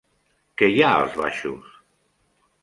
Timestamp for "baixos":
1.19-1.77